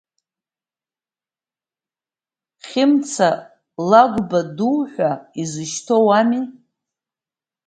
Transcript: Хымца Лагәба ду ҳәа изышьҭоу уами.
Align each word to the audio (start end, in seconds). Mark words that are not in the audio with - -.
Хымца 2.67 3.29
Лагәба 3.89 4.39
ду 4.55 4.75
ҳәа 4.91 5.11
изышьҭоу 5.41 6.03
уами. 6.07 6.41